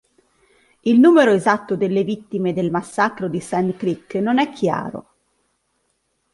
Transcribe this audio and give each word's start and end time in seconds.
Il 0.81 0.97
numero 0.99 1.29
esatto 1.29 1.75
delle 1.75 2.01
vittime 2.03 2.53
del 2.53 2.71
massacro 2.71 3.27
di 3.29 3.39
Sand 3.39 3.75
Creek 3.77 4.15
non 4.15 4.39
è 4.39 4.49
chiaro. 4.51 5.05